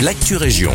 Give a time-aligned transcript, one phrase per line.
[0.00, 0.72] l'actu région.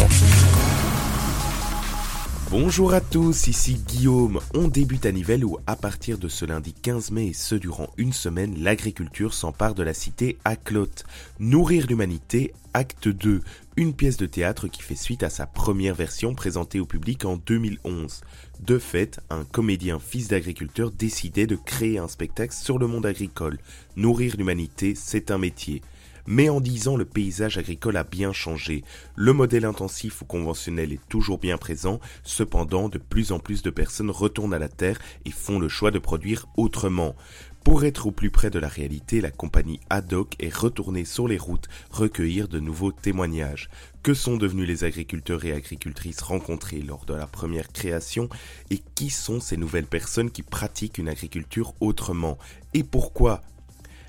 [2.50, 4.40] Bonjour à tous, ici Guillaume.
[4.56, 7.90] On débute à Nivelles où, à partir de ce lundi 15 mai et ce durant
[7.98, 11.04] une semaine, l'agriculture s'empare de la cité à Clotte.
[11.40, 13.42] Nourrir l'humanité, acte 2,
[13.76, 17.38] une pièce de théâtre qui fait suite à sa première version présentée au public en
[17.38, 18.22] 2011.
[18.62, 23.60] De fait, un comédien fils d'agriculteur décidait de créer un spectacle sur le monde agricole.
[23.96, 25.84] Nourrir l'humanité, c'est un métier.
[26.28, 28.84] Mais en dix ans, le paysage agricole a bien changé.
[29.16, 33.70] Le modèle intensif ou conventionnel est toujours bien présent, cependant, de plus en plus de
[33.70, 37.16] personnes retournent à la terre et font le choix de produire autrement.
[37.64, 41.38] Pour être au plus près de la réalité, la compagnie Haddock est retournée sur les
[41.38, 43.70] routes recueillir de nouveaux témoignages.
[44.02, 48.30] Que sont devenus les agriculteurs et agricultrices rencontrés lors de la première création
[48.72, 52.40] et qui sont ces nouvelles personnes qui pratiquent une agriculture autrement?
[52.74, 53.44] Et pourquoi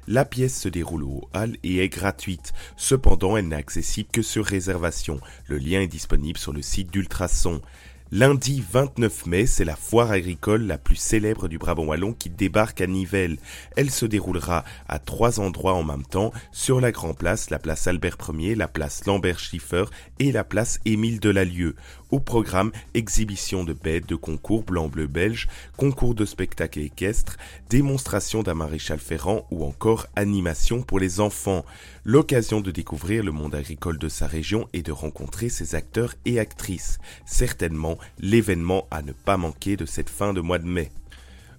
[0.09, 2.52] la pièce se déroule au Hall et est gratuite.
[2.77, 5.20] Cependant, elle n'est accessible que sur réservation.
[5.47, 7.61] Le lien est disponible sur le site d'Ultrason.
[8.14, 12.82] Lundi 29 mai, c'est la foire agricole la plus célèbre du Brabant Wallon qui débarque
[12.82, 13.38] à Nivelles.
[13.74, 17.86] Elle se déroulera à trois endroits en même temps, sur la Grand Place, la place
[17.86, 19.84] Albert Ier, la place Lambert Schiffer
[20.18, 21.74] et la place Émile Delalieu.
[22.10, 27.38] Au programme, exhibition de bêtes, de concours blanc-bleu belge, concours de spectacles équestres,
[27.70, 31.64] démonstration d'un maréchal ferrant ou encore animation pour les enfants.
[32.05, 36.38] L'occasion de découvrir le monde agricole de sa région et de rencontrer ses acteurs et
[36.38, 36.98] actrices.
[37.24, 40.91] Certainement l'événement à ne pas manquer de cette fin de mois de mai.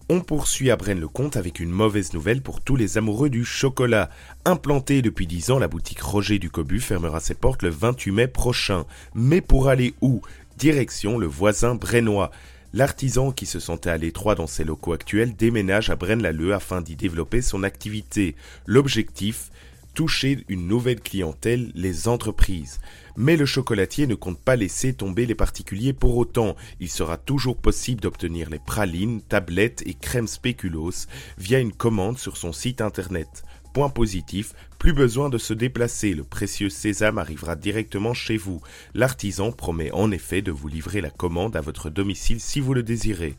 [0.09, 4.09] On poursuit à Braine-le-Comte avec une mauvaise nouvelle pour tous les amoureux du chocolat.
[4.43, 8.27] Implantée depuis 10 ans, la boutique Roger du Cobu fermera ses portes le 28 mai
[8.27, 8.85] prochain.
[9.15, 10.21] Mais pour aller où?
[10.57, 12.31] Direction le voisin brennois.
[12.73, 16.95] L'artisan qui se sentait à l'étroit dans ses locaux actuels déménage à Braine-l'Alleud afin d'y
[16.95, 18.35] développer son activité.
[18.65, 19.51] L'objectif?
[19.93, 22.79] Toucher une nouvelle clientèle, les entreprises.
[23.15, 26.55] Mais le chocolatier ne compte pas laisser tomber les particuliers pour autant.
[26.79, 32.37] Il sera toujours possible d'obtenir les pralines, tablettes et crèmes spéculoos via une commande sur
[32.37, 33.43] son site internet.
[33.73, 38.61] Point positif, plus besoin de se déplacer, le précieux sésame arrivera directement chez vous.
[38.93, 42.83] L'artisan promet en effet de vous livrer la commande à votre domicile si vous le
[42.83, 43.35] désirez.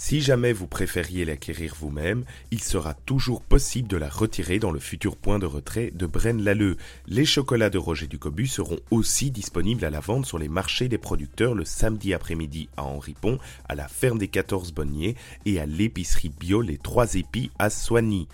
[0.00, 4.78] Si jamais vous préfériez l'acquérir vous-même, il sera toujours possible de la retirer dans le
[4.78, 6.76] futur point de retrait de Braine-l'Alleud.
[7.08, 10.98] Les chocolats de Roger Ducobu seront aussi disponibles à la vente sur les marchés des
[10.98, 15.16] producteurs le samedi après-midi à Henri Pont, à la ferme des 14 Bonniers
[15.46, 18.28] et à l'épicerie bio Les Trois Épis à Soigny.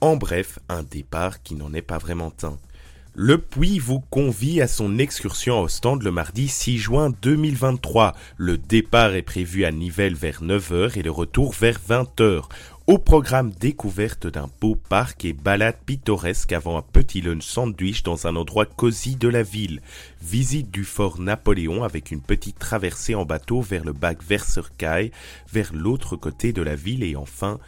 [0.00, 2.56] En bref, un départ qui n'en est pas vraiment un.
[3.14, 8.14] Le Puy vous convie à son excursion au stand le mardi 6 juin 2023.
[8.36, 12.44] Le départ est prévu à Nivelles vers 9h et le retour vers 20h.
[12.90, 18.26] Au programme découverte d'un beau parc et balade pittoresque avant un petit lunch sandwich dans
[18.26, 19.80] un endroit cosy de la ville.
[20.20, 25.12] Visite du fort Napoléon avec une petite traversée en bateau vers le bac Versercaille,
[25.52, 27.60] vers l'autre côté de la ville et enfin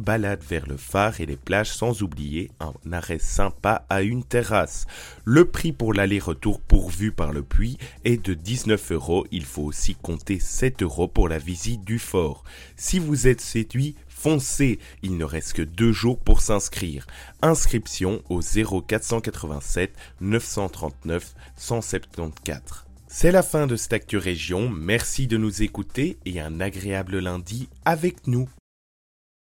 [0.00, 4.86] balade vers le phare et les plages sans oublier un arrêt sympa à une terrasse.
[5.24, 9.26] Le prix pour l'aller-retour pourvu par le puits est de 19 euros.
[9.30, 12.44] Il faut aussi compter 7 euros pour la visite du fort.
[12.76, 14.78] Si vous êtes séduit, foncez.
[15.02, 17.06] Il ne reste que deux jours pour s'inscrire.
[17.40, 22.84] Inscription au 0487 939 174.
[23.08, 24.68] C'est la fin de cette Actu Région.
[24.68, 28.48] Merci de nous écouter et un agréable lundi avec nous.